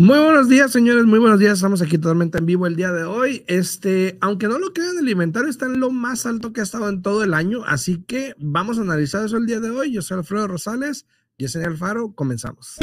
[0.00, 1.58] Muy buenos días, señores, muy buenos días.
[1.58, 3.44] Estamos aquí totalmente en vivo el día de hoy.
[3.46, 6.88] Este, aunque no lo crean, el inventario está en lo más alto que ha estado
[6.88, 9.92] en todo el año, así que vamos a analizar eso el día de hoy.
[9.92, 11.04] Yo soy Alfredo Rosales,
[11.46, 12.78] soy Alfaro, comenzamos.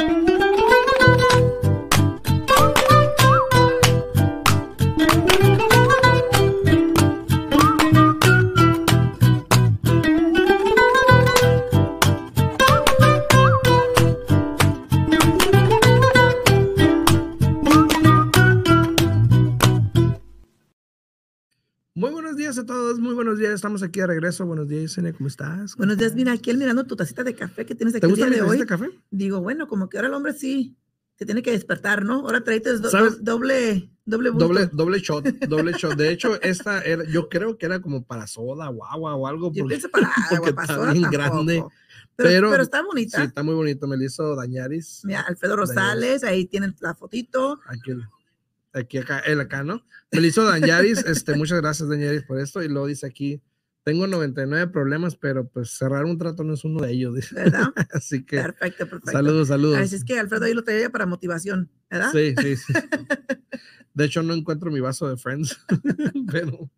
[22.48, 23.52] Días a todos, muy buenos días.
[23.54, 24.46] Estamos aquí de regreso.
[24.46, 25.74] Buenos días, Yesenia, ¿cómo estás?
[25.74, 28.06] ¿Cómo buenos días, mira, aquí él mirando tu tacita de café que tienes aquí ¿Te
[28.08, 28.58] el gusta día mi de hoy.
[28.60, 28.90] de café?
[29.12, 30.78] Digo, bueno, como que ahora el hombre sí
[31.18, 32.22] se tiene que despertar, ¿no?
[32.22, 32.90] Ahora traíste do-
[33.20, 34.30] doble, doble.
[34.32, 35.98] Doble, doble shot, doble shot.
[35.98, 39.52] De hecho, esta era, yo creo que era como para soda o agua o algo.
[39.52, 41.28] Yo porque- pienso para porque agua, para está soda bien tampoco.
[41.30, 41.54] grande,
[42.16, 43.24] Pero, pero- pero está Sí, bonita.
[43.24, 43.88] está muy bonito.
[43.88, 45.02] Me lo hizo Dañaris.
[45.04, 47.60] Mira, Alfredo Rosales, ahí tienen la fotito.
[47.68, 48.04] Aquí, el-
[48.80, 49.84] aquí acá, él acá, ¿no?
[50.12, 51.04] Me lo hizo Dañaris.
[51.08, 52.62] Este, muchas gracias, Dañaris, por esto.
[52.64, 53.42] Y luego dice aquí,
[53.84, 57.16] tengo 99 problemas, pero pues cerrar un trato no es uno de ellos.
[57.16, 57.36] dice.
[57.36, 57.68] ¿Verdad?
[57.92, 59.12] Así que Perfecto, perfecto.
[59.12, 59.78] saludos, saludos.
[59.80, 62.12] Así es que Alfredo ahí lo traía para motivación, ¿verdad?
[62.12, 62.74] Sí, sí, sí.
[63.94, 65.58] De hecho, no encuentro mi vaso de Friends,
[66.32, 66.70] pero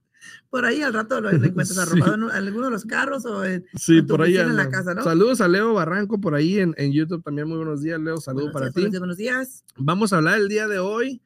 [0.50, 1.80] Por ahí al rato lo, lo encuentras Sí.
[1.80, 4.94] arropado en un- alguno de los carros o en, sí, por ahí en la casa,
[4.94, 5.04] ¿no?
[5.04, 7.48] Saludos a Leo Barranco por ahí en, en YouTube también.
[7.50, 8.18] Muy buenos días, Leo.
[8.18, 8.98] Saludos Buenos para días, ti.
[9.00, 9.66] Buenos días.
[9.78, 11.22] Vamos a hablar el día de hoy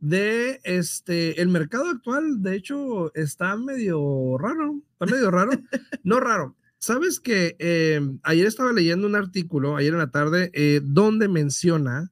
[0.00, 2.42] de este el mercado actual.
[2.42, 4.80] De hecho, está medio raro.
[4.92, 5.52] Está medio raro.
[6.02, 6.56] No raro.
[6.78, 12.10] Sabes que eh, ayer estaba leyendo un artículo, ayer en la tarde, eh, donde menciona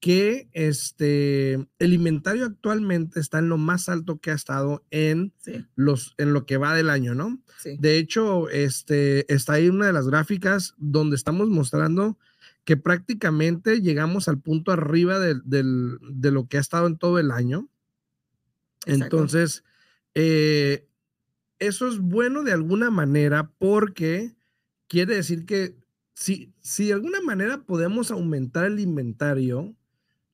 [0.00, 5.64] que este el inventario actualmente está en lo más alto que ha estado en Sí,
[5.76, 7.40] los en lo que va del año, ¿no?
[7.58, 7.76] sí.
[7.80, 12.18] De hecho, este, está ahí una de las gráficas donde estamos mostrando
[12.64, 17.30] que prácticamente llegamos al punto arriba del- de lo que ha estado en todo el
[17.30, 17.68] año.
[18.86, 19.04] Exacto.
[19.16, 19.64] Entonces,
[20.14, 20.88] eh,
[21.58, 24.34] eso es bueno de alguna manera porque
[24.88, 25.76] quiere decir que
[26.14, 29.74] si, si de alguna manera podemos aumentar el inventario,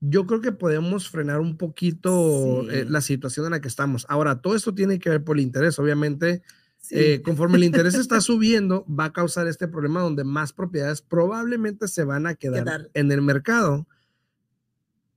[0.01, 4.07] yo creo que podemos frenar un poquito eh, la situación en la que estamos.
[4.09, 6.43] Ahora, todo esto tiene que ver por el interés, obviamente.
[6.81, 6.95] Sí.
[6.97, 11.89] Eh, conforme el interés está subiendo, va a causar este problema donde más propiedades probablemente
[11.89, 12.91] se van a quedar, Quedar.
[12.95, 13.87] en el mercado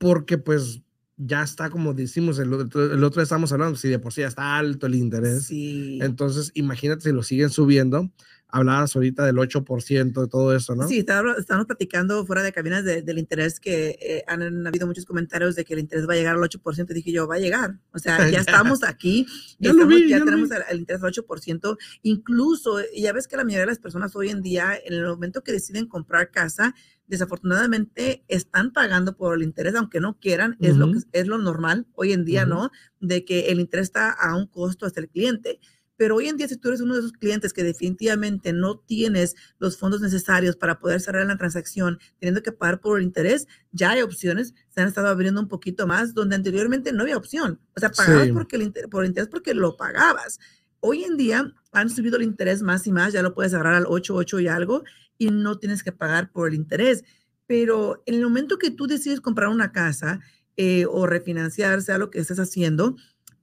[0.01, 0.81] porque pues
[1.15, 4.21] ya está como decimos el otro, el otro día estábamos hablando, si de por sí
[4.21, 5.99] ya está alto el interés, sí.
[6.01, 8.11] entonces imagínate si lo siguen subiendo,
[8.51, 10.87] hablabas ahorita del 8% de todo eso, ¿no?
[10.87, 15.05] Sí, estábamos platicando fuera de cabinas de- del interés que eh, han, han habido muchos
[15.05, 16.87] comentarios de que el interés va a llegar al 8%.
[16.93, 17.79] Dije yo, va a llegar.
[17.93, 18.39] O sea, ya
[18.73, 19.25] estamos aquí.
[19.59, 21.77] Ya lo estamos- vi, ya ya lo tenemos el, interés al 8%.
[22.03, 25.05] Incluso, eh, ya ves que la mayoría de las personas hoy en día, en el
[25.05, 26.75] momento que deciden comprar casa,
[27.07, 31.87] desafortunadamente están pagando por el interés, aunque no quieran, es, lo que, es lo normal
[31.93, 32.45] hoy en día.
[32.45, 32.69] ¿no?
[32.99, 35.59] De que el interés está a un costo hasta el cliente.
[36.01, 39.35] Pero hoy en día, si tú eres uno de esos clientes que definitivamente no tienes
[39.59, 43.91] los fondos necesarios para poder cerrar la transacción, teniendo que pagar por el interés, ya
[43.91, 47.59] hay opciones, se han estado abriendo un poquito más, donde anteriormente no había opción.
[47.77, 48.31] O sea, pagabas Sí.
[48.33, 50.39] porque el inter- por el interés porque lo pagabas.
[50.79, 53.85] Hoy en día han subido el interés más y más, ya lo puedes cerrar al
[53.87, 54.83] 8, 8 y algo,
[55.19, 57.03] y no tienes que pagar por el interés.
[57.45, 60.19] Pero en el momento que tú decides comprar una casa
[60.57, 62.95] eh, o refinanciar, sea lo que estés haciendo,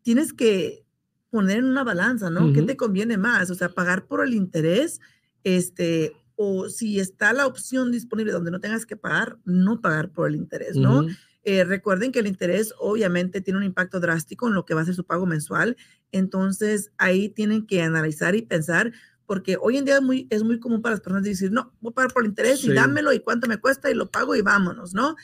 [0.03, 0.88] tienes que
[1.31, 2.53] poner en una balanza, ¿no?
[2.53, 2.67] ¿Qué Ujú.
[2.67, 3.51] te conviene más?
[3.51, 5.01] O sea, pagar por el interés,
[5.45, 10.29] este, o si está la opción disponible donde no tengas que pagar, no pagar por
[10.29, 11.01] el interés, ¿no?
[11.01, 11.09] Ujú.
[11.45, 14.85] Eh, recuerden que el interés obviamente tiene un impacto drástico en lo que va a
[14.85, 15.77] ser su pago mensual.
[16.13, 18.93] Entonces, ahí tienen que analizar y pensar,
[19.27, 21.91] porque hoy en día es muy, es muy común para las personas decir, no, voy
[21.93, 22.71] a pagar por el interés Sí.
[22.71, 25.17] y dámelo y cuánto me cuesta y lo pago y vámonos, ¿no?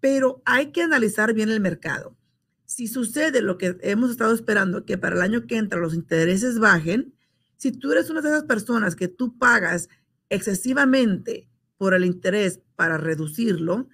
[0.00, 2.16] Pero hay que analizar bien el mercado.
[2.66, 6.58] Si sucede lo que hemos estado esperando, que para el año que entra los intereses
[6.58, 7.14] bajen,
[7.56, 9.88] si tú eres una de esas personas que tú pagas
[10.28, 11.48] excesivamente
[11.78, 13.88] por el interés para reducirlo,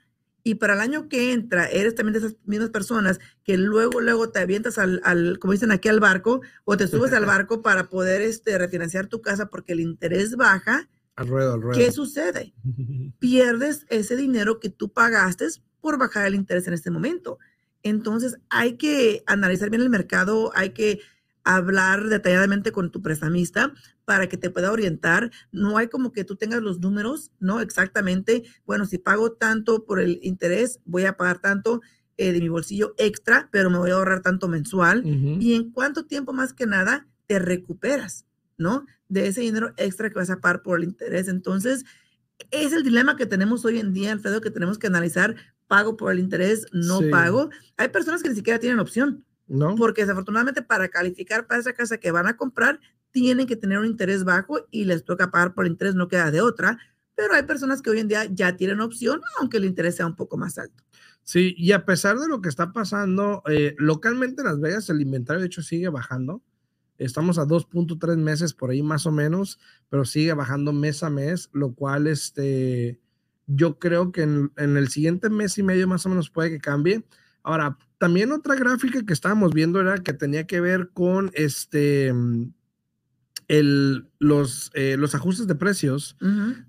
[0.45, 4.31] y para el año que entra eres también de esas mismas personas que luego, luego
[4.31, 7.89] te avientas al, al, como dicen aquí, al barco, o te subes al barco para
[7.89, 11.79] poder este, refinanciar tu casa porque el interés baja, Al ruedo, al ruedo.
[11.79, 12.55] ¿qué sucede?
[13.19, 15.47] Pierdes ese dinero que tú pagaste
[15.81, 17.39] por bajar el interés en este momento.
[17.83, 21.01] Entonces hay que analizar bien el mercado, hay que
[21.45, 23.73] hablar detalladamente con tu prestamista
[24.05, 25.31] para que te pueda orientar.
[25.51, 27.61] No hay como que tú tengas los números, ¿no?
[27.61, 31.81] Exactamente, bueno, si pago tanto por el interés, voy a pagar tanto
[32.17, 35.03] eh, de mi bolsillo extra, pero me voy a ahorrar tanto mensual.
[35.05, 38.27] ¿Y en cuánto tiempo más que nada te recuperas,
[38.59, 38.87] ¿no?
[39.09, 41.29] De ese dinero extra que vas a pagar por el interés.
[41.29, 41.85] Entonces,
[42.51, 45.37] es el dilema que tenemos hoy en día, Alfredo, que tenemos que analizar
[45.69, 47.11] pago por el interés, no Sí.
[47.11, 47.51] pago.
[47.77, 49.75] Hay personas que ni siquiera tienen opción, ¿No?
[49.77, 52.81] porque desafortunadamente para calificar para esa casa que van a comprar,
[53.11, 56.31] tienen que tener un interés bajo y les toca pagar por el interés, no queda
[56.31, 56.79] de otra.
[57.15, 60.17] Pero hay personas que hoy en día ya tienen opción, aunque el interés sea un
[60.17, 60.83] poco más alto.
[61.23, 65.01] Sí, y a pesar de lo que está pasando, eh, localmente en Las Vegas el
[65.03, 66.43] inventario de hecho sigue bajando.
[66.99, 69.59] Estamos a 2.3 meses por ahí más o menos,
[69.91, 72.99] pero sigue bajando mes a mes, lo cual este,
[73.55, 76.59] yo creo que en, en el siguiente mes y medio más o menos puede que
[76.61, 77.05] cambie.
[77.43, 82.53] Ahora, también otra gráfica que estábamos viendo era que tenía que ver con este, mm,
[83.49, 86.17] el, los, eh, los ajustes de precios.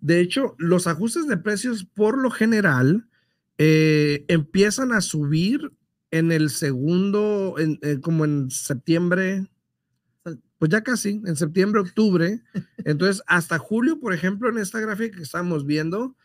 [0.01, 3.07] De hecho, los ajustes de precios por lo general
[3.57, 5.71] eh, empiezan a subir
[6.11, 9.47] en el segundo, en- eh, como en septiembre,
[10.57, 12.41] pues ya casi, en septiembre, octubre.
[12.85, 16.15] Entonces, hasta julio, por ejemplo, en esta gráfica que estamos viendo,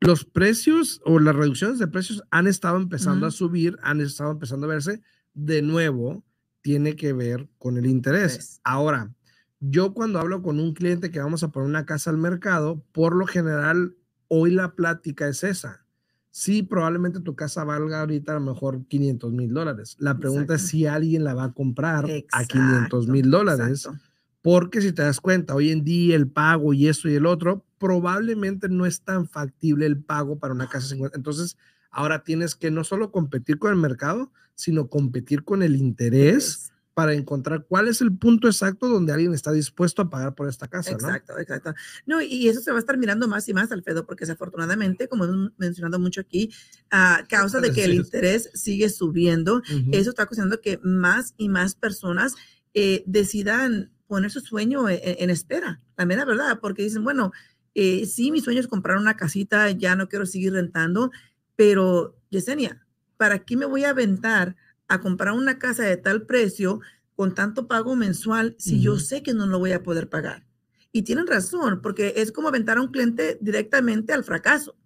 [0.00, 4.66] los precios o las reducciones de precios han estado empezando a subir, han estado empezando
[4.66, 5.00] a verse.
[5.32, 6.24] De nuevo,
[6.60, 8.36] tiene que ver con el interés.
[8.36, 8.60] Pues.
[8.64, 9.12] Ahora,
[9.60, 13.16] yo cuando hablo con un cliente que vamos a poner una casa al mercado, por
[13.16, 13.96] lo general,
[14.28, 15.84] hoy la plática es esa.
[16.30, 19.96] Sí, probablemente tu casa valga ahorita a lo mejor 500 mil dólares.
[20.00, 23.68] La pregunta es si alguien la va a comprar a Exacto, 500 mil dólares.
[23.84, 24.00] exacto.
[24.42, 27.64] Porque si te das cuenta, hoy en día el pago y esto y el otro,
[27.84, 31.18] probablemente no es tan factible el pago para una casa 50.
[31.18, 31.58] Entonces,
[31.90, 37.12] ahora tienes que no solo competir con el mercado, sino competir con el interés para
[37.12, 40.92] encontrar cuál es el punto exacto donde alguien está dispuesto a pagar por esta casa,
[40.92, 40.96] ¿no?
[40.96, 41.74] Exacto, exacto.
[42.06, 45.26] No, y eso se va a estar mirando más y más, Alfredo, porque desafortunadamente, como
[45.26, 46.50] hemos mencionado mucho aquí,
[46.90, 49.60] a causa de que el interés sigue subiendo,
[49.92, 52.34] eso está causando que más y más personas
[52.72, 55.82] eh, decidan poner su sueño en, en espera.
[55.96, 57.30] También la verdad, porque dicen, bueno,
[57.74, 61.10] eh, sí, mi sueño es comprar una casita, ya no quiero seguir rentando,
[61.56, 62.86] pero Yesenia,
[63.16, 64.56] ¿para qué me voy a aventar
[64.88, 66.80] a comprar una casa de tal precio
[67.16, 70.46] con tanto pago mensual si yo sé que no lo voy a poder pagar?
[70.92, 74.76] Y tienen razón, porque es como aventar a un cliente directamente al fracaso.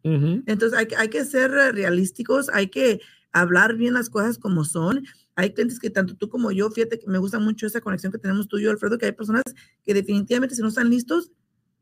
[0.47, 3.01] Entonces hay, que- hay que ser eh, realísticos, hay que
[3.33, 5.05] hablar bien las cosas como son.
[5.35, 8.19] Hay clientes que tanto tú como yo, fíjate que me gusta mucho esa conexión que
[8.19, 9.43] tenemos tú y yo, Alfredo, que hay personas
[9.85, 11.31] que definitivamente si no están listos,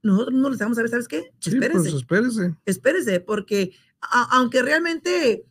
[0.07, 1.31] nosotros no les vamos a ver, ¿sabes qué?
[1.41, 2.55] Sí, Espérense, pues espérese.
[2.65, 5.45] espérese, porque a- aunque realmente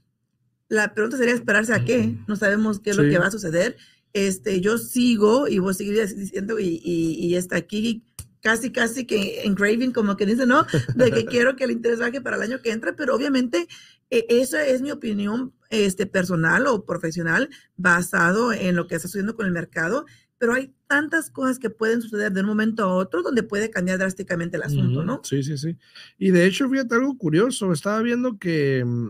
[0.68, 3.78] la pregunta sería esperarse a qué, no sabemos qué es lo que va a suceder.
[4.14, 8.04] Este, yo sigo y voy a seguir diciendo y, y, y está aquí
[8.42, 10.66] casi, casi que engraving, como que dice, ¿no?
[10.96, 13.68] De que quiero que el interés baje para el año que entra, pero obviamente
[14.10, 19.36] eh, esa es mi opinión este, personal o profesional basado en lo que está sucediendo
[19.36, 20.06] con el mercado,
[20.38, 23.98] pero hay tantas cosas que pueden suceder de un momento a otro donde puede cambiar
[24.00, 25.04] drásticamente el asunto.
[25.04, 25.22] ¿no?
[25.24, 25.76] Sí, sí, sí.
[26.18, 29.10] Y de hecho, fíjate algo curioso, estaba viendo que mm,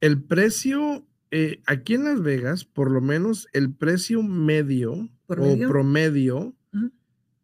[0.00, 5.66] el precio eh, aquí en Las Vegas, por lo menos el precio medio ¿Promedio?
[5.66, 6.54] o promedio,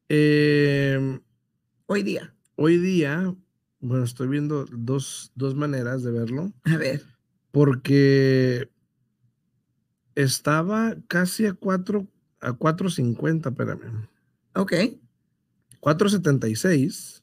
[0.08, 1.20] eh,
[1.86, 2.34] Hoy día.
[2.56, 3.34] hoy día,
[3.80, 7.02] bueno, estoy viendo dos, dos maneras de verlo, A ver.
[7.50, 8.70] porque
[10.14, 12.06] estaba casi a 4
[12.42, 14.08] a 4.50, espérame.
[14.54, 14.72] Ok.
[15.80, 17.22] 476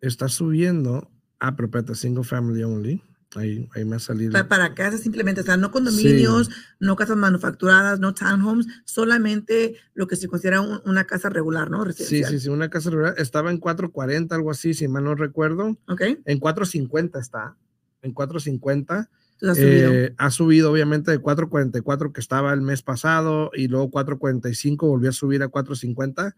[0.00, 1.10] está subiendo.
[1.38, 3.02] Ah, pero espérate, single family only.
[3.34, 4.32] Ahí, ahí me ha salido.
[4.32, 6.48] Pa- Para casas simplemente, o sea, no condominios,
[6.80, 11.84] no casas manufacturadas, no townhomes, solamente lo que se considera un- una casa regular, ¿no?
[11.92, 13.14] Sí, sí, sí, una casa rural.
[13.18, 15.76] Estaba en 440, algo así, si mal no recuerdo.
[15.88, 16.02] Ok.
[16.24, 17.56] En 450 está.
[18.00, 19.10] En 450.
[19.40, 19.92] Entonces ha subido.
[19.92, 25.10] Eh, ha subido obviamente de 444 que estaba el mes pasado y luego 445 volvió
[25.10, 26.34] a subir a 450.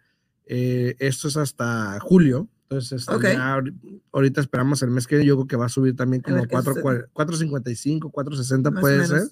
[0.46, 2.48] Eh, esto es hasta julio.
[2.70, 3.22] Entonces, este, Ok.
[3.22, 5.24] ya ahori- ahorita esperamos el mes que.
[5.24, 7.06] Yo creo que va a subir también como ver qué 4, sucede.
[7.12, 9.22] 455, 460 Más o puede ser.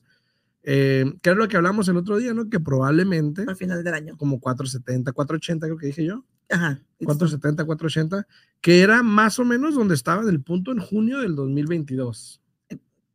[0.68, 2.48] Eh, que es lo que hablamos el otro día, ¿no?
[2.50, 4.16] Que probablemente al final del año.
[4.16, 6.24] como 470, 480 creo que dije yo.
[6.50, 6.80] Ajá.
[7.04, 8.26] 470, 480,
[8.60, 12.40] que era más o menos donde estaba del punto en junio del 2022,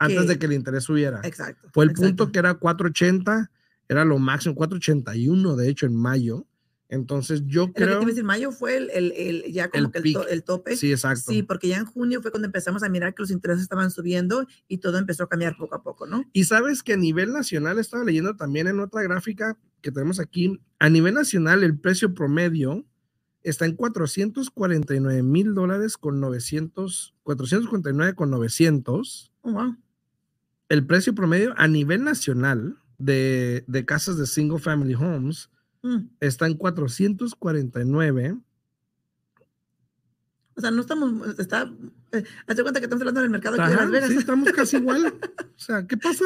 [0.02, 1.22] antes Que- de que el interés subiera.
[1.24, 1.70] Exacto.
[1.74, 2.08] Fue el exacto.
[2.08, 3.52] punto que era 480,
[3.90, 6.46] era lo máximo, 481 de hecho en mayo.
[6.90, 7.92] Entonces yo creo...
[7.94, 10.76] iba a decir, mayo fue el, el, el- ya como El que to- el tope.
[10.76, 11.32] Sí, exacto.
[11.32, 14.46] Sí, porque ya en junio fue cuando empezamos a mirar que los intereses estaban subiendo
[14.68, 16.26] y todo empezó a cambiar poco a poco, ¿no?
[16.34, 20.60] Y sabes que a nivel nacional, estaba leyendo también en otra gráfica que tenemos aquí,
[20.80, 22.86] a nivel nacional el precio promedio
[23.44, 29.32] está en 449 mil dólares con 900, 449 con 900.
[29.42, 29.78] Oh, wow.
[30.72, 35.50] El precio promedio a nivel nacional de, de casas de single family homes
[35.84, 38.38] Mm, está en 449
[40.54, 41.72] O sea, no estamos, está,
[42.12, 44.10] eh, hazte cuenta que estamos hablando del mercado aquí de Ajá, Las Vegas.
[44.10, 45.14] sí, estamos casi igual.
[45.62, 46.26] O sea, ¿qué pasa?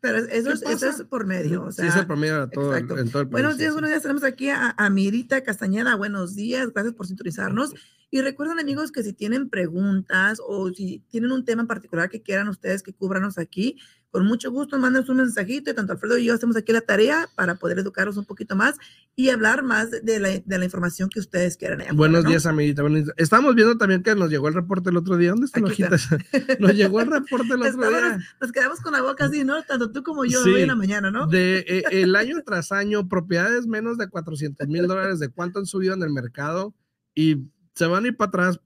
[0.00, 0.88] Pero eso, ¿Qué es, eso pasa?
[0.90, 1.64] es por medio.
[1.64, 2.98] O sea, sí, es el promedio de todo, exacto.
[2.98, 3.32] en todo el país.
[3.32, 4.02] Buenos días, buenos días.
[4.02, 5.96] Tenemos aquí a, a Mirita Castañeda.
[5.96, 7.74] Buenos días, gracias por sintonizarnos.
[8.10, 12.22] Y recuerden, amigos, que si tienen preguntas o si tienen un tema en particular que
[12.22, 13.78] quieran ustedes que cubranos aquí,
[14.10, 17.28] con mucho gusto, mándenos un mensajito y tanto Alfredo y yo hacemos aquí la tarea
[17.34, 18.76] para poder educarlos un poquito más
[19.14, 21.82] y hablar más de la, de la información que ustedes quieran.
[21.82, 22.30] allá Buenos ¿no?
[22.30, 22.80] días, amiguita.
[22.82, 23.10] buenos.
[23.18, 25.30] Estamos viendo también que nos llegó el reporte el otro día.
[25.30, 25.98] ¿Dónde está la Aquí hojita?
[26.60, 28.18] Nos llegó el reporte el otro día.
[28.40, 29.62] Nos quedamos con la boca así, ¿no?
[29.64, 30.50] Tanto tú como yo Sí.
[30.50, 31.26] hoy en la mañana, ¿no?
[31.26, 35.66] De eh, el año tras año, propiedades menos de 400 mil dólares de cuánto han
[35.66, 36.74] subido en el mercado
[37.14, 38.60] y se van a ir para atrás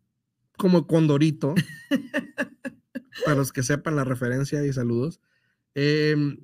[0.56, 1.54] como Condorito.
[3.24, 5.20] para los que sepan la referencia y saludos.
[5.74, 6.38] Em,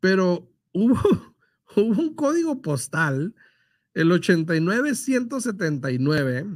[0.00, 0.96] pero hubo,
[1.76, 3.34] hubo un código postal,
[3.94, 6.46] el 89179,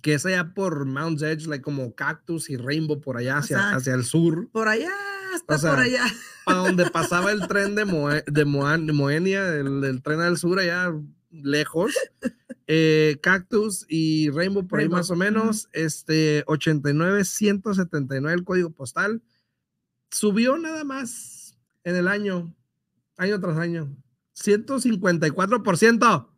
[0.00, 3.76] que es allá por Mount's Edge, like como Cactus y Rainbow por allá hacia, sea,
[3.76, 4.90] hacia el sur Por allá,
[5.34, 6.04] hasta O sea, por allá.
[6.46, 10.36] a donde pasaba el tren de, Moe- de Moan- de Moenia, el, el tren al
[10.38, 10.92] sur, allá
[11.30, 11.94] lejos.
[12.66, 15.68] Eh, Cactus y Rainbow, por Rainbow, ahí más o menos.
[15.72, 19.22] Este 89 179 el código postal.
[20.10, 22.54] Subió nada más en el año,
[23.16, 23.96] año tras año.
[24.36, 26.28] 154%.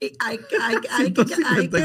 [0.00, 1.78] Y hay hay, hay, hay, que, hay que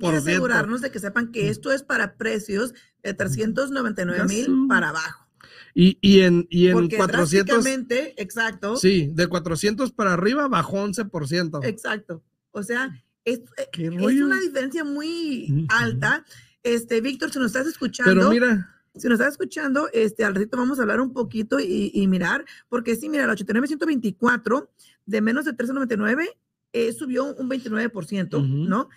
[0.00, 0.16] 154%.
[0.16, 2.72] asegurarnos de que sepan que esto es para precios
[3.02, 5.28] de 399 Ya mil para abajo.
[5.74, 7.46] Y, y en, y en Porque 400.
[7.46, 11.64] drásticamente, exacto, Sí, de 400 para arriba bajó 11%.
[11.64, 12.22] exacto.
[12.52, 13.40] O sea, es,
[13.72, 16.24] ¿Qué es una diferencia muy alta.
[16.62, 20.56] Este, Víctor, si nos estás escuchando, Pero mira, si nos estás escuchando, este, al ratito
[20.56, 24.68] vamos a hablar un poquito y, y mirar, porque sí, mira, el 89-124
[25.06, 26.38] de menos de 399
[26.72, 28.46] eh, subió un 29%, Ujú.
[28.46, 28.88] ¿no?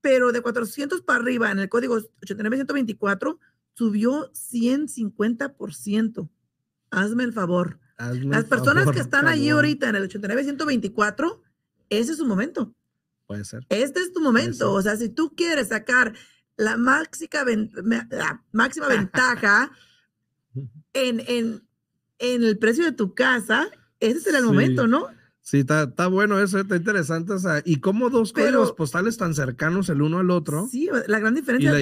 [0.00, 3.38] Pero de 400 para arriba en el código 89-124
[3.72, 6.28] subió 150%.
[6.90, 7.80] Hazme el favor.
[7.96, 9.56] hazme Las personas favor, que están allí cabrón.
[9.56, 11.40] ahorita en el 89-124,
[11.90, 12.75] ese es su momento.
[13.26, 13.66] Puede ser.
[13.70, 14.72] Este es tu momento.
[14.72, 16.14] O sea, si tú quieres sacar
[16.56, 19.70] la la máxima ventaja
[20.92, 21.62] en, en,
[22.18, 23.68] en el precio de tu casa,
[24.00, 24.48] ese será el Sí.
[24.50, 25.08] momento, ¿no?
[25.42, 27.32] Sí, está, bueno eso, está interesante.
[27.34, 30.66] O sea, y cómo dos Pero- códigos postales tan cercanos el uno al otro.
[30.70, 31.72] Sí, la gran diferencia,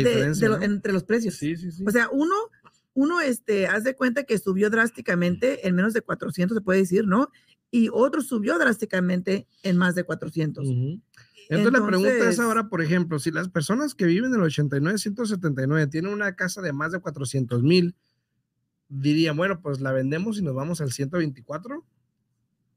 [0.48, 1.34] la de- entre los precios.
[1.36, 1.70] sí, sí.
[1.72, 1.82] sí.
[1.86, 2.34] O sea, uno,
[2.92, 7.06] uno, este, haz de cuenta que subió drásticamente en menos de 400, se puede decir,
[7.06, 7.30] ¿no?
[7.70, 10.66] Y otro subió drásticamente en más de 400.
[10.68, 11.00] Ujú.
[11.48, 14.98] Entonces, la pregunta es ahora, por ejemplo, si las personas que viven en el 89,
[14.98, 17.94] 179 tienen una casa de más de 400 mil,
[18.88, 21.84] dirían, bueno, pues la vendemos y nos vamos al 124.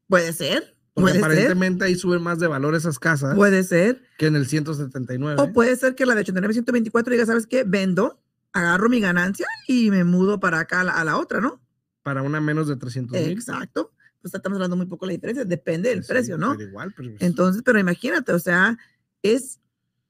[0.08, 4.02] Puede ser, Porque puede ser, aparentemente ahí suben más de valor esas casas puede ser.
[4.16, 5.40] que en el 179.
[5.40, 7.64] O puede ser que la de 89, 124 diga, ¿sabes qué?
[7.64, 8.20] Vendo,
[8.52, 11.60] agarro mi ganancia y me mudo para acá a la, a la otra, ¿no?
[12.02, 13.30] Para una menos de 300 mil.
[13.30, 13.92] Exacto.
[14.30, 16.52] Pues estamos hablando muy poco de la diferencia, depende del Pues sí, precio, ¿no?
[16.56, 18.76] pero igual, pero pues, Entonces, pero imagínate, o sea,
[19.22, 19.60] es,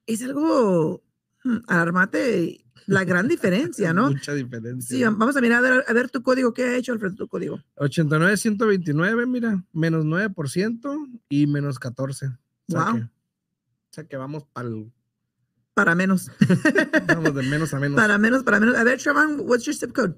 [0.06, 1.02] es algo
[1.44, 4.10] mm, alarmante la gran diferencia, ¿no?
[4.10, 4.96] Mucha diferencia.
[4.96, 7.28] Sí, vamos a mirar a ver, a ver tu código, ¿qué ha hecho Alfredo tu
[7.28, 7.62] código?
[7.76, 12.26] 89, 129, mira, menos 9% y menos 14.
[12.26, 12.30] O
[12.68, 12.94] sea, Wow.
[12.96, 13.08] que, o
[13.92, 14.92] sea que vamos pa'l-
[15.74, 16.30] Para menos,
[17.06, 17.96] vamos de menos a menos.
[17.96, 18.74] para menos, para menos.
[18.76, 20.14] A ver, Trevon, what's your zip code?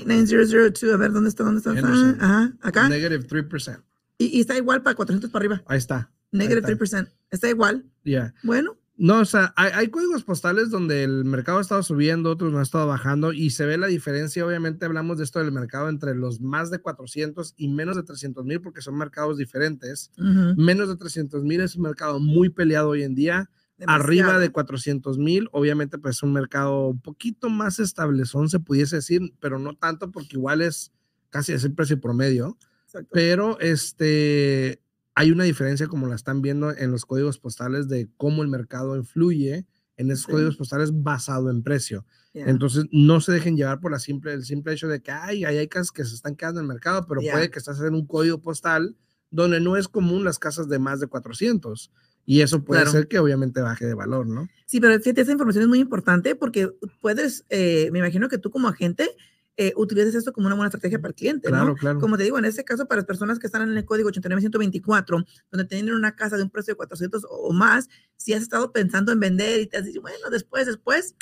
[0.00, 1.44] 89002, a ver, ¿dónde está?
[1.44, 1.70] ¿Dónde está?
[1.70, 2.16] Henderson.
[2.20, 2.88] Ajá, acá.
[2.88, 3.82] Negative 3%.
[4.18, 5.62] Y, y está igual para 400 para arriba.
[5.66, 6.10] Ahí está.
[6.30, 7.02] Negative está.
[7.02, 7.08] 3%.
[7.30, 7.84] Está igual.
[8.04, 8.34] Ya.
[8.42, 12.52] Bueno, No, o sea, hay, hay códigos postales donde el mercado ha estado subiendo, otros
[12.52, 14.46] no ha estado bajando y se ve la diferencia.
[14.46, 18.44] Obviamente hablamos de esto del mercado entre los más de 400 y menos de 300
[18.44, 20.10] mil porque son mercados diferentes.
[20.18, 23.50] ujú, Menos de 300 mil es un mercado muy peleado hoy en día.
[23.86, 28.96] Arriba de 400 mil, obviamente pues es un mercado un poquito más establezón, se pudiese
[28.96, 30.92] decir, pero no tanto porque igual es
[31.30, 32.56] casi es el precio promedio.
[32.84, 33.08] Exacto.
[33.12, 34.80] Pero este,
[35.14, 38.96] hay una diferencia como la están viendo en los códigos postales de cómo el mercado
[38.96, 40.32] influye en esos Sí.
[40.32, 42.04] códigos postales basado en precio.
[42.34, 45.68] Entonces, no se dejen llevar por la simple, el simple hecho de que ay, hay
[45.68, 48.40] casas que se están quedando en el mercado, pero puede que estás en un código
[48.40, 48.96] postal
[49.30, 51.90] donde no es común las casas de más de 400.
[52.24, 52.92] Y eso puede Claro.
[52.92, 54.48] ser que obviamente baje de valor, ¿no?
[54.66, 58.50] Sí, pero fíjate, esa información es muy importante porque puedes, eh, me imagino que tú
[58.50, 59.10] como agente
[59.58, 61.74] eh, utilizas esto como una buena estrategia para el cliente, Claro, ¿no?
[61.74, 62.00] claro.
[62.00, 65.24] Como te digo, en este caso, para las personas que están en el código 89124,
[65.50, 69.12] donde tienen una casa de un precio de 400 o más, si has estado pensando
[69.12, 71.14] en vender y te has dicho, bueno, después, después,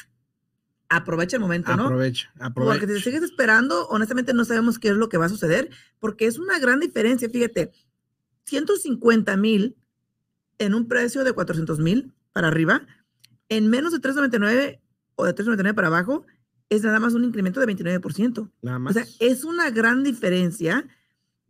[0.88, 1.86] aprovecha el momento, ¿no?
[1.86, 2.44] Aprovecha, Porque si te
[2.84, 3.02] aprovecha.
[3.04, 6.58] sigues esperando, honestamente no sabemos qué es lo que va a suceder, porque es una
[6.60, 7.28] gran diferencia.
[7.28, 7.72] Fíjate,
[8.44, 9.76] 150 mil
[10.60, 12.86] en un precio de 400 mil para arriba
[13.48, 14.78] En menos de 3.99
[15.16, 16.24] o de 3.99 para abajo,
[16.68, 18.48] es nada más un incremento de 29%.
[18.62, 18.94] Nada O más.
[18.94, 20.86] sea, es una gran diferencia,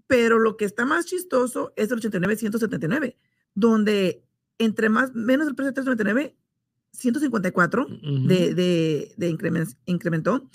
[0.07, 3.17] pero lo que está más chistoso es el 89-179,
[3.55, 4.25] donde
[4.59, 6.37] entre más, menos del precio de 399,
[6.93, 8.27] 154 Ujú.
[8.29, 10.49] de, de, de incremen- incrementó,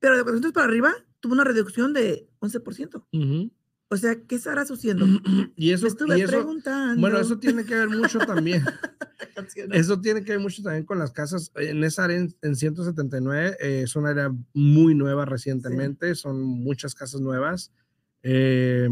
[0.00, 3.06] pero de 400 para arriba tuvo una reducción de 11%.
[3.12, 3.50] Ujú.
[3.88, 5.06] O sea, ¿qué estará sucediendo?
[5.56, 7.00] Y eso, Me estuve y eso- preguntando.
[7.00, 8.62] bueno, eso tiene que ver mucho también.
[9.72, 11.50] Eso tiene que ver mucho también con las casas.
[11.56, 16.94] En esa área, en, en 179, eh, es una área muy nueva recientemente, son muchas
[16.94, 17.72] casas nuevas.
[18.22, 18.88] eh,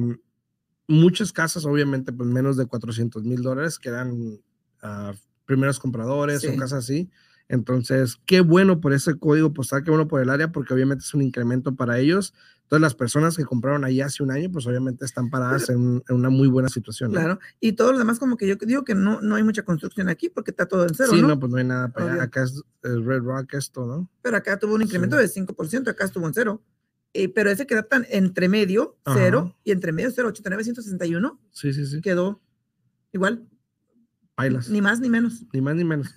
[0.89, 4.41] muchas casas, obviamente, pues menos de 400 mil dólares, que eran
[4.83, 5.13] ah,
[5.47, 6.57] primeros compradores o Sí.
[6.57, 7.11] cosas así.
[7.49, 11.15] Entonces, qué bueno por ese código postal, qué bueno por el área, porque obviamente es
[11.15, 12.35] un incremento para ellos.
[12.73, 16.03] Entonces, las personas que compraron ahí hace un año, pues obviamente están paradas en, un-
[16.09, 17.13] en una muy buena situación.
[17.13, 17.21] ¿no?
[17.21, 20.09] Claro, y todos los demás como que yo digo que no, no hay mucha construcción
[20.09, 21.29] aquí porque está todo en cero, sí, ¿no?
[21.29, 22.23] no, pues no hay nada para allá.
[22.23, 24.11] Acá es el Red Rock esto, ¿no?
[24.23, 25.23] Pero acá tuvo un incremento Sí.
[25.23, 26.63] de 5%, acá estuvo en cero.
[27.13, 29.19] Eh, pero ese queda tan entre medio, Ajá.
[29.19, 32.01] cero, y entre medio, cero, 89, 161, Sí, sí, sí.
[32.01, 32.41] quedó
[33.13, 33.47] igual,
[34.43, 34.69] Bailas.
[34.69, 35.45] ni más ni menos.
[35.53, 36.15] Ni más ni menos.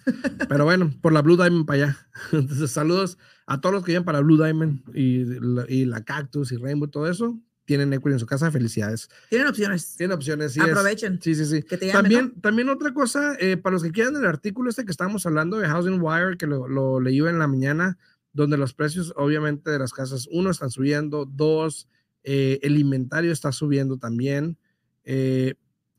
[0.50, 1.98] Pero bueno, por la Blue Diamond para allá.
[2.32, 3.18] Entonces, saludos
[3.48, 6.88] a todos los que llegan para Blue Diamond y la, y la Cactus y Rainbow,
[6.90, 7.40] todo eso.
[7.66, 8.52] Tienen equity en su casa.
[8.52, 9.10] Felicidades.
[9.30, 9.96] Tienen opciones.
[9.96, 10.54] Tienen opciones.
[10.54, 11.20] Sí, es- Aprovechen.
[11.22, 11.64] sí, sí, sí.
[11.64, 12.42] Que te llamen, También, ¿no?
[12.42, 15.68] también otra cosa, eh, para los que quieran el artículo este que estábamos hablando de
[15.68, 17.98] Housing Wire, que lo, lo leí en la mañana,
[18.34, 21.88] donde los precios obviamente de las casas, uno, están subiendo, dos,
[22.24, 24.58] eh, el inventario está subiendo también.
[25.04, 25.56] eh,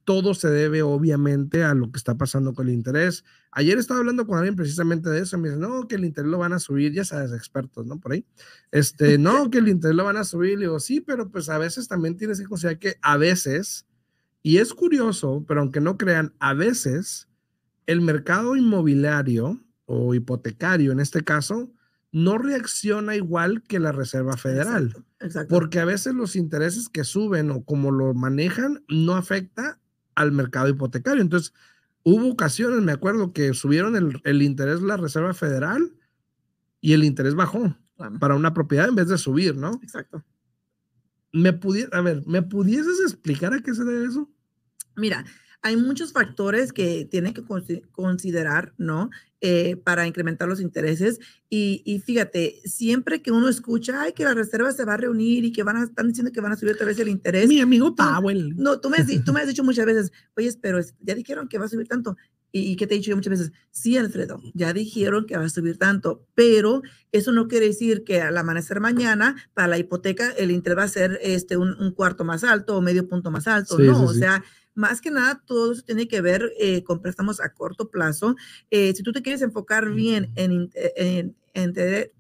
[0.07, 3.25] todo se debe obviamente a lo que está pasando con el interés.
[3.51, 6.39] Ayer estaba hablando con alguien precisamente de eso, me dice, no, que el interés lo
[6.39, 7.99] van a subir, ya sabes, expertos, ¿no?
[7.99, 8.25] Por ahí.
[8.71, 10.59] Este, no, que el interés lo van a subir.
[10.59, 13.85] Le digo, sí, pero pues a veces también tienes que considerar que a veces,
[14.45, 17.29] y es curioso, pero aunque no crean, a veces
[17.87, 21.73] el mercado inmobiliario o hipotecario en este caso
[22.13, 25.55] no reacciona igual que la Reserva Federal, Exacto, exacto.
[25.55, 29.81] porque a veces los intereses que suben o como lo manejan no afecta
[30.17, 31.23] al mercado hipotecario.
[31.23, 31.55] Entonces,
[32.03, 35.93] hubo ocasiones, me acuerdo, que subieron el, el interés de la Reserva Federal
[36.81, 39.79] y el interés bajó Claro, para una propiedad en vez de subir, ¿no?
[39.83, 40.23] Exacto.
[41.33, 44.31] Me pudi- a ver, ¿me pudieses explicar a qué se debe eso?
[44.97, 45.25] Mira,
[45.63, 49.11] hay muchos factores que tienen que consi- considerar, ¿no?
[49.41, 51.19] Eh, para incrementar los intereses.
[51.51, 55.45] Y, y fíjate, siempre que uno escucha, ay, que la reserva se va a reunir
[55.45, 57.49] y que van a, están diciendo que van a subir otra vez el interés.
[57.49, 58.55] Mi amigo tú- Powell.
[58.57, 61.67] No, tú me, tú me has dicho muchas veces, oye, pero ya dijeron que va
[61.67, 62.17] a subir tanto.
[62.53, 63.53] ¿Y, qué te he dicho yo muchas veces?
[63.71, 66.81] Sí, Alfredo, ya dijeron que va a subir tanto, pero
[67.13, 70.89] eso no quiere decir que al amanecer mañana, para la hipoteca, el interés va a
[70.89, 73.77] ser este, un, un cuarto más alto o medio punto más alto.
[73.77, 74.21] Sí, no, o sí.
[74.21, 74.43] sea,
[74.77, 78.37] más que nada, todo eso tiene que ver eh, con préstamos a corto plazo.
[78.71, 82.13] Eh, si tú te quieres enfocar bien en, in- en, en entender,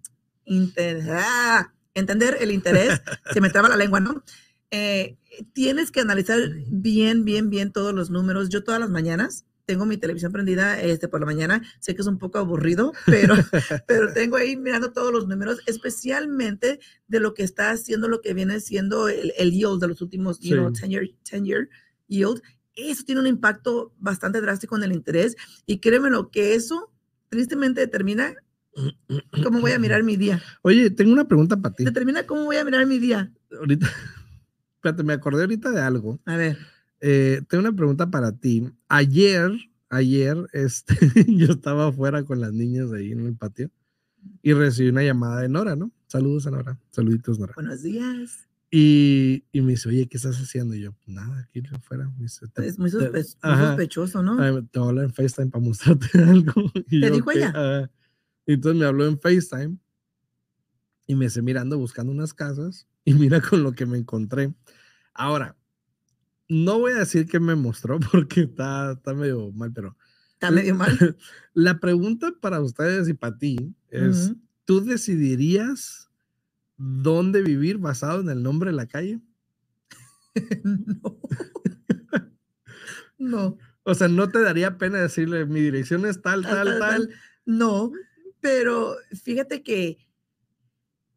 [0.44, 3.00] inte- ah, entender el interés,
[3.32, 4.24] se me traba la lengua, ¿no?
[4.70, 5.16] Eh,
[5.52, 8.48] tienes que analizar bien, bien, bien todos los números.
[8.48, 11.60] Yo todas las mañanas tengo mi televisión prendida este, por la mañana.
[11.80, 13.34] Sé que es un poco aburrido, pero,
[13.86, 18.32] pero tengo ahí mirando todos los números, especialmente de lo que está haciendo, lo que
[18.34, 20.52] viene siendo el, el yield de los últimos, you Sí.
[20.54, 21.68] know, 10 year, 10 year
[22.06, 22.42] yield.
[22.74, 25.36] Eso tiene un impacto bastante drástico en el interés.
[25.66, 26.92] Y créeme lo que eso
[27.28, 28.34] tristemente determina
[29.42, 30.42] cómo voy a mirar mi día.
[30.62, 31.84] Oye, tengo una pregunta para ti.
[31.84, 33.32] Determina cómo voy a mirar mi día.
[33.58, 33.86] Ahorita,
[34.76, 36.20] espérate, me acordé ahorita de algo.
[36.24, 36.58] A ver.
[37.00, 38.70] Eh, tengo una pregunta para ti.
[38.88, 39.52] Ayer,
[39.88, 43.70] ayer, este, yo estaba afuera con las niñas ahí en el patio
[44.42, 45.92] y recibí una llamada de Nora, ¿no?
[46.06, 46.78] Saludos a Nora.
[46.90, 47.52] Saluditos, Nora.
[47.56, 48.48] Buenos días.
[48.70, 50.74] Y, y me dice, oye, ¿qué estás haciendo?
[50.74, 52.10] Y yo, nada, aquí afuera.
[52.16, 54.40] Me dice, "Te- Es muy, sospe- muy sospechoso, ¿no?
[54.42, 56.52] Ay, te voy a hablar en FaceTime para mostrarte algo.
[56.90, 57.36] Y ¿Te yo, dijo "Ok".
[57.36, 57.90] ella?
[58.46, 59.78] Entonces me habló en FaceTime
[61.06, 64.52] y me dice, mirando, buscando unas casas y mira con lo que me encontré.
[65.14, 65.56] Ahora,
[66.48, 69.96] no voy a decir que me mostró porque está, está medio mal, pero
[70.32, 70.90] Está medio mal.
[71.54, 74.40] la pregunta para ustedes y para ti es, Ujú.
[74.64, 76.05] ¿tú decidirías
[76.76, 79.20] dónde vivir basado en el nombre de la calle?
[80.64, 81.20] no.
[83.18, 83.58] no.
[83.84, 87.10] O sea, ¿no te daría pena decirle, mi dirección es tal, tal, tal?
[87.44, 87.92] No,
[88.40, 89.98] pero fíjate que,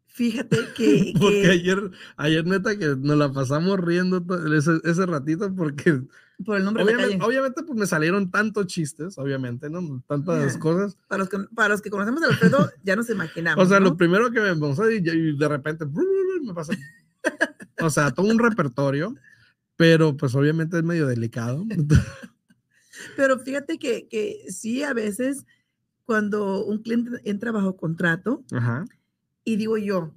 [0.10, 4.24] fíjate que, Porque ayer, ayer neta que nos la pasamos riendo
[4.56, 6.02] ese, ese ratito porque
[6.46, 10.02] por el nombre de la obviamente, calle, obviamente pues me salieron tantos chistes, obviamente, ¿no?
[10.08, 10.98] Tantas cosas.
[11.08, 13.66] para los, que, para los que conocemos a Alfredo, ya nos imaginamos.
[13.66, 13.88] O sea, ¿no?
[13.88, 16.74] lo primero que me pasó y, y de repente me pasa.
[17.82, 19.16] O sea, todo un repertorio,
[19.76, 21.66] pero pues obviamente es medio delicado.
[23.16, 25.46] Pero fíjate que, que sí, a veces
[26.04, 28.84] cuando un cliente entra bajo contrato Ajá.
[29.44, 30.14] Y digo yo,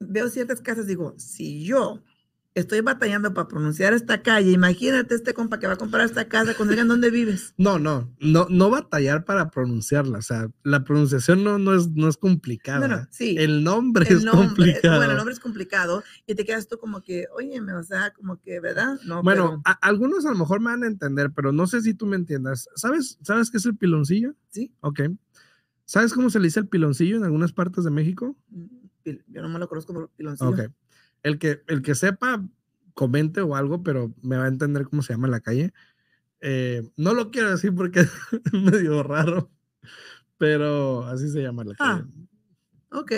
[0.00, 2.02] veo ciertas casas, digo, si yo
[2.54, 6.54] estoy batallando para pronunciar esta calle, imagínate este compa que va a comprar esta casa
[6.56, 7.54] cuando digan dónde vives.
[7.56, 10.18] No, no, no, no batallar para pronunciarla.
[10.18, 12.88] O sea, la pronunciación no, no, es, no es complicada.
[12.88, 13.36] No, no, sí.
[13.38, 14.96] El nombre El es nombre, complicado.
[14.96, 18.40] bueno, el nombre es complicado y te quedas tú como que, oye, o sea, como
[18.40, 18.98] que, ¿verdad?
[19.04, 21.80] No, Bueno, pero- a- algunos a lo mejor me van a entender, pero no sé
[21.82, 22.68] si tú me entiendas.
[22.74, 24.34] ¿Sabes, ¿Sabes qué es el piloncillo?
[24.48, 24.72] sí.
[24.80, 25.00] Ok.
[25.90, 28.36] ¿Sabes cómo se le dice el piloncillo en algunas partes de México?
[29.04, 30.50] Yo no me lo conozco por piloncillo.
[30.50, 30.60] Ok.
[31.22, 32.46] El que, el que sepa,
[32.92, 35.72] comente o algo, pero me va a entender cómo se llama la calle.
[36.42, 38.00] Eh, no lo quiero decir porque
[38.44, 39.50] es medio raro,
[40.36, 42.04] pero así se llama la Ah.
[42.06, 42.28] calle.
[42.92, 43.12] Ok.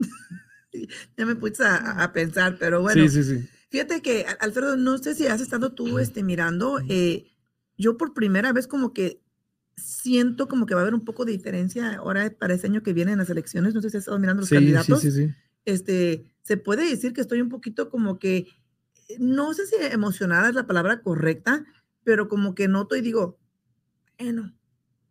[1.16, 3.00] ya me puse a, a pensar, pero bueno.
[3.08, 3.48] sí, sí, sí.
[3.70, 7.30] Fíjate que, Al- Alfredo, no sé si has estado tú este, mirando, eh,
[7.78, 9.20] yo por primera vez como que
[9.76, 12.92] siento como que va a haber un poco de diferencia ahora para ese año que
[12.92, 15.30] viene en las elecciones, no sé si has estado mirando los Sí, candidatos, sí, sí.
[15.64, 18.46] este, se puede decir que estoy un poquito como que,
[19.08, 21.64] eh, no sé si emocionada es la palabra correcta,
[22.04, 23.38] pero como que noto y digo,
[24.18, 24.54] bueno,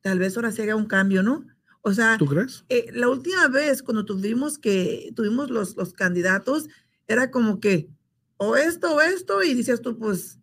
[0.01, 1.45] tal vez ahora se haga un cambio, ¿no?
[1.81, 2.63] O sea, ¿Tú crees?
[2.69, 6.67] eh, la última vez cuando tuvimos que tuvimos los, los candidatos,
[7.07, 7.89] era como que
[8.37, 10.39] o esto o esto, y decías tú, pues,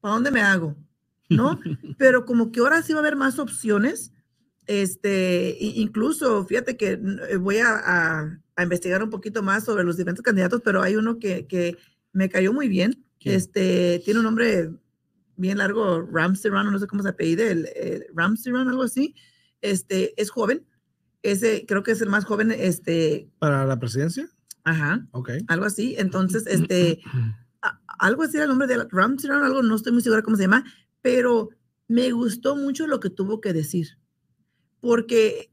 [0.00, 0.76] ¿para dónde me hago?
[1.36, 1.58] ¿No?
[1.98, 4.12] Pero como que ahora sí va a haber más opciones.
[4.66, 6.92] Este, incluso, fíjate que
[7.28, 10.94] eh, voy a, a- a investigar un poquito más sobre los diferentes candidatos, pero hay
[10.96, 11.78] uno que, que
[12.12, 13.04] me cayó muy bien.
[13.18, 13.34] ¿Quién?
[13.36, 14.70] Este, tiene un nombre
[15.36, 19.14] bien largo, Ramsey Run, no sé cómo se apellida, el, el algo así.
[19.62, 20.64] Este, es joven.
[21.22, 24.28] Ese creo que es el más joven, este, ¿Para la presidencia?
[24.64, 25.30] ajá, Ok.
[25.48, 25.94] algo así.
[25.98, 27.00] Entonces, este,
[27.62, 30.36] a- algo así era el nombre de Ramsey Run, algo, no estoy muy segura cómo
[30.36, 30.64] se llama,
[31.02, 31.50] pero
[31.88, 33.98] me gustó mucho lo que tuvo que decir.
[34.80, 35.50] Porque,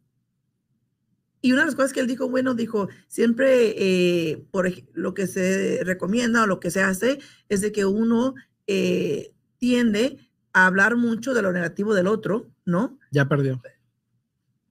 [1.42, 5.28] y una de las cosas que él dijo, bueno, dijo, siempre eh, por lo que
[5.28, 8.36] se recomienda o lo que se hace es de que uno
[8.68, 10.18] eh, tiende
[10.54, 12.98] a hablar mucho de lo negativo del otro, ¿no?
[13.12, 13.62] Ya perdió.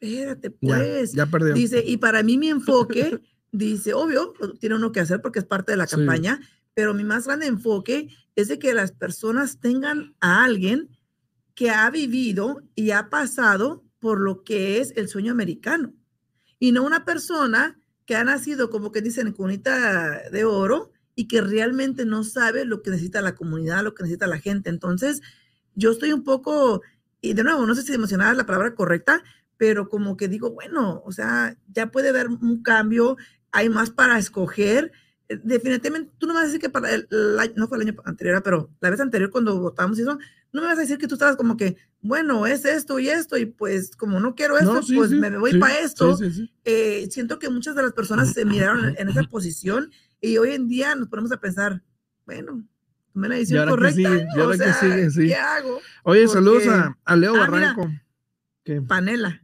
[0.00, 1.12] Espérate, pues.
[1.12, 1.54] ya perdió.
[1.54, 3.20] Dice, y para mí mi enfoque,
[3.52, 5.96] dice, obvio, tiene uno que hacer porque es parte de la Sí.
[5.96, 6.40] campaña,
[6.74, 8.08] pero mi más grande enfoque
[8.40, 10.96] es de que las personas tengan a alguien
[11.57, 15.92] que ha vivido y ha pasado por lo que es el sueño americano.
[16.61, 21.27] Y no una persona que ha nacido, como que dicen, en cunita de oro y
[21.27, 24.70] que realmente no sabe lo que necesita la comunidad, lo que necesita la gente.
[24.70, 25.20] Entonces,
[25.74, 26.83] yo estoy un poco,
[27.20, 29.24] y de nuevo, no sé si emocionada es la palabra correcta,
[29.57, 33.16] pero como que digo, bueno, o sea, ya puede haber un cambio,
[33.51, 34.92] hay más para escoger.
[35.28, 37.06] Eh, Definitivamente, tú no me vas a decir que para el,
[37.56, 40.18] no fue el año anterior, pero la vez anterior cuando votamos y eso,
[40.52, 43.36] no me vas a decir que tú estabas como que, bueno, es esto y esto,
[43.36, 46.18] y pues como no quiero esto, No, sí, pues sí, me voy sí, para esto.
[46.64, 50.52] Eh, siento que muchas de las personas se miraron en, en esa posición y hoy
[50.52, 51.82] en día nos ponemos a pensar,
[52.24, 52.64] bueno,
[53.14, 54.26] la decisión ahora correcta.
[55.16, 55.80] qué hago?
[56.04, 57.40] Oye, saludos a, a Leo Ah.
[57.40, 57.90] Barranco.
[58.86, 59.42] Panela.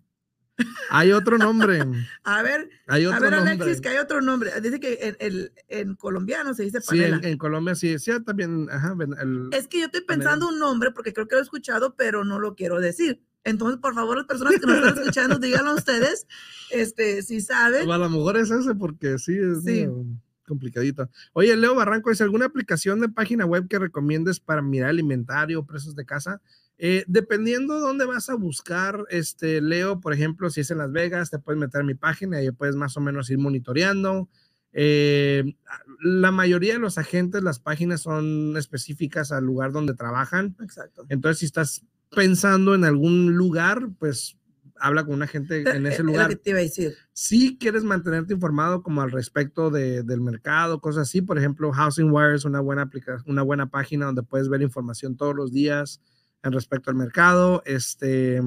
[0.90, 1.82] Hay otro nombre.
[2.24, 3.52] A ver, Hay a otro ver, nombre.
[3.54, 4.50] Alexis, que hay otro nombre.
[4.60, 7.16] Dice que en, el- en colombiano se dice Sí, panela.
[7.16, 7.98] en, en Colombia sí.
[7.98, 8.68] Sí, también.
[8.70, 10.30] Ajá, el- Es que yo estoy Panela.
[10.30, 13.20] pensando un nombre porque creo que lo he escuchado, pero no lo quiero decir.
[13.42, 16.26] Entonces, por favor, las personas que nos están escuchando, díganlo ustedes,
[16.70, 17.90] este, si saben.
[17.90, 19.86] a lo mejor es ese porque sí es Sí.
[19.86, 20.06] medio
[20.46, 21.10] complicadito.
[21.32, 25.58] Oye, Leo Barranco, ¿es alguna aplicación de página web que recomiendes para mirar el inventario
[25.60, 26.40] o precios de casa?
[26.78, 30.90] Eh, dependiendo de dónde vas a buscar, este, Leo, por ejemplo, si es en Las
[30.92, 34.28] Vegas, te puedes meter a mi página y puedes más o menos ir monitoreando.
[34.72, 35.54] Eh,
[36.02, 40.56] la mayoría de los agentes, las páginas son específicas al lugar donde trabajan.
[40.60, 41.06] Exacto.
[41.08, 44.36] Entonces, si estás pensando en algún lugar, pues
[44.80, 46.94] habla con una gente en ese es lo lugar que te iba a decir.
[47.12, 52.10] si quieres mantenerte informado como al respecto de- del mercado, cosas así, por ejemplo, Housing
[52.10, 56.00] Wire es una buena aplicación, una buena página donde puedes ver información todos los días
[56.44, 57.62] en respecto al mercado.
[57.66, 58.40] Este,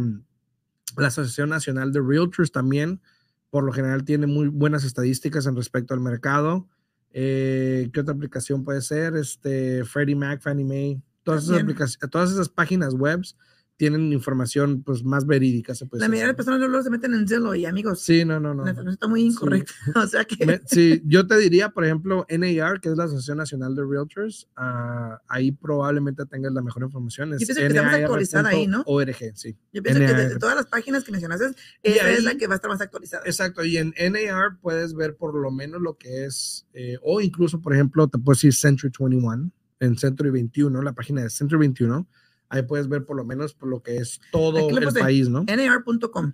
[0.95, 3.01] la Asociación Nacional de Realtors también,
[3.49, 6.67] por lo general, tiene muy buenas estadísticas en respecto al mercado.
[7.11, 9.17] Eh, ¿Qué otra aplicación puede ser?
[9.17, 13.35] Este, Freddie Mac, Fannie Mae, todas esas, todas esas páginas webs
[13.77, 17.13] tienen información pues más verídica, se puede La mayoría de las personas luego se meten
[17.13, 18.01] en Zillow y amigos.
[18.01, 18.67] Sí, no, no, no.
[18.67, 19.71] Está muy incorrecto.
[19.95, 20.45] O sea que.
[20.45, 24.47] Me- sí, yo te diría, por ejemplo, NAR, que es la Asociación Nacional de Realtors,
[24.55, 27.33] ah, ahí probablemente tengas la mejor información.
[27.33, 28.81] Es Yo pienso que actualizada ahí, ¿no?
[28.87, 29.55] .org, sí.
[29.71, 30.29] Yo pienso que de, NAR.
[30.29, 31.45] de todas las páginas que mencionaste,
[31.83, 33.23] esa es la ahí- que va a estar más actualizada.
[33.27, 37.61] Exacto, y en NAR puedes ver por lo menos lo que es, eh, o incluso,
[37.61, 42.07] por ejemplo, te puedo decir Century 21, en Century 21, la página de Century 21,
[42.49, 45.43] ahí puedes ver por lo menos por lo que es todo el país, ¿no?
[45.43, 46.33] NAR.com.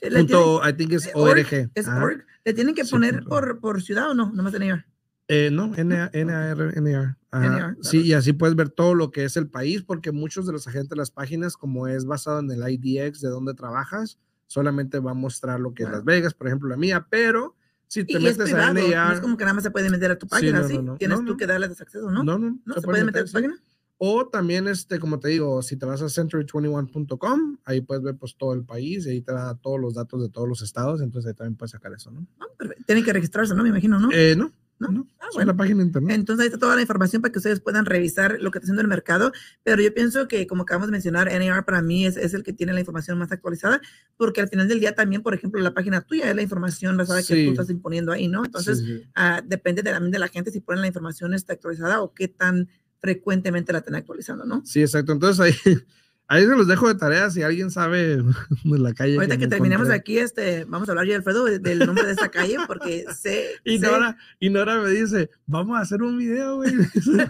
[0.00, 1.70] Punto, I think es eh, ORG.
[1.74, 2.24] Es org.
[2.44, 4.30] ¿Le tienen que Sí, poner por, por ciudad o no?
[4.32, 4.86] Nomás NAR.
[5.30, 7.16] Eh, no, NA NAR, NAR.
[7.32, 8.06] NAR, Sí, claro.
[8.06, 10.90] y así puedes ver todo lo que es el país, porque muchos de los agentes
[10.90, 15.14] de las páginas, como es basado en el IDX de donde trabajas, solamente va a
[15.14, 15.98] mostrar lo que es Claro.
[15.98, 17.54] Las Vegas, por ejemplo, la mía, pero
[17.88, 19.70] si te Y es metes a privado, no NAR, es como que nada más se
[19.70, 20.74] puede meter a tu Sí, página, no, ¿sí?
[20.76, 20.96] no, no.
[20.96, 21.36] Tienes No, tú no.
[21.36, 22.22] que darles acceso, ¿no?
[22.24, 23.34] no, no, ¿No se se, puede puede meter a tu sí.
[23.34, 23.62] página?
[24.00, 28.36] O también, este, como te digo, si te vas a century21.com, ahí puedes ver pues
[28.36, 31.28] todo el país y ahí te da todos los datos de todos los estados, entonces
[31.28, 32.20] ahí también puedes sacar eso, ¿no?
[32.38, 32.84] No, perfecto.
[32.86, 33.62] Tienen que registrarse, ¿no?
[33.62, 34.08] Me imagino, ¿no?
[34.12, 34.88] Eh, no, ¿No?
[34.92, 35.50] no, Ah, bueno.
[35.52, 36.14] la página internet.
[36.14, 38.82] Entonces ahí está toda la información para que ustedes puedan revisar lo que está haciendo
[38.82, 39.32] el mercado.
[39.64, 42.52] Pero yo pienso que, como acabamos de mencionar, NAR para mí es, es el que
[42.52, 43.80] tiene la información más actualizada,
[44.16, 47.18] porque al final del día también, por ejemplo, la página tuya es la información basada
[47.18, 47.44] que Sí.
[47.46, 48.44] tú estás imponiendo ahí, ¿no?
[48.44, 49.02] Entonces, Sí, sí.
[49.16, 52.28] ah, depende de, también de la gente si ponen la información está actualizada o qué
[52.28, 52.68] tan
[53.00, 54.64] frecuentemente la están actualizando, ¿no?
[54.64, 55.12] Sí, exacto.
[55.12, 55.54] Entonces ahí,
[56.28, 58.22] ahí se los dejo de tarea si alguien sabe
[58.64, 59.14] la calle.
[59.16, 62.12] Ahorita que me terminemos aquí, este, vamos a hablar yo, Alfredo, de- del nombre de
[62.12, 66.18] esta calle, porque sé, Y sé- Nora, y Nora me dice, vamos a hacer un
[66.18, 66.72] video, güey.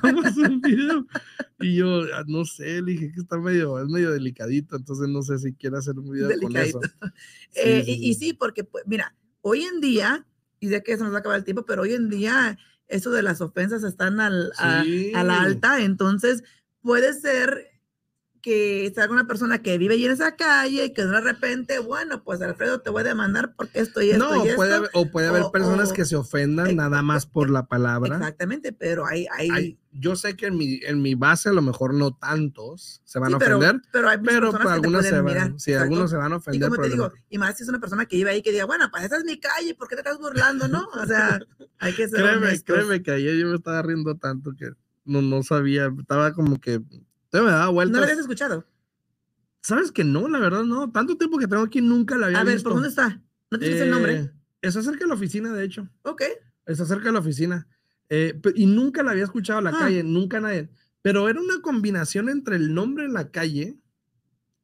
[0.02, 1.07] Vamos a hacer un video.
[1.61, 5.22] Y yo, ah, no sé, le dije que está medio, es medio delicadito, entonces no
[5.22, 6.78] sé si quiere hacer un video con eso.
[6.81, 6.81] Delicadito.
[7.54, 8.20] Eh, Sí, y, sí, y sí.
[8.26, 10.24] sí, porque, pues, mira, hoy en día,
[10.61, 12.57] y de que se nos va a acabar el tiempo, pero hoy en día
[12.88, 14.81] eso de las ofensas están al, a,
[15.14, 16.42] a la alta, entonces
[16.81, 17.67] puede ser
[18.49, 22.23] que salga una persona que vive ahí en esa calle y que de repente, bueno,
[22.25, 24.75] pues Alfredo te voy a demandar porque esto y esto No, y puede esto.
[24.77, 28.17] haber, o puede haber o- personas o- que se ofendan nada más por la palabra.
[28.17, 31.61] Exactamente, pero hay, hay, Hay- yo sé que en mi, en mi base a lo
[31.63, 34.75] mejor no tantos se van sí, a pero, ofender, pero hay pero para que te
[34.75, 36.69] algunos se van, mirar, sí, algunos se van a Y ofender.
[36.71, 38.89] como te digo, y más si es una persona que vive ahí que diga, bueno,
[38.91, 40.87] pues esa es mi calle, ¿por qué te estás burlando, no?
[40.95, 41.39] O sea,
[41.79, 42.77] hay que ser créeme, honestos.
[42.77, 44.71] créeme que ayer yo me estaba riendo tanto que
[45.05, 46.81] no, no sabía, estaba como que,
[47.31, 47.99] te me daba ¿No vueltas.
[47.99, 48.67] lo habías escuchado?
[49.61, 50.29] ¿Sabes que no?
[50.29, 52.69] La verdad no, tanto tiempo que tengo aquí nunca la había A ver, visto.
[52.71, 53.21] ¿por dónde está?
[53.51, 54.14] ¿No tienes el nombre?
[54.17, 54.31] Eh,
[54.62, 55.88] Está cerca de la oficina, de hecho.
[56.03, 56.23] Ok.
[56.67, 57.67] Está cerca de la oficina.
[58.09, 59.79] Eh, y nunca la había escuchado la Ah.
[59.79, 60.71] calle, nunca nadie.
[61.03, 63.79] Pero era una combinación entre el nombre en la calle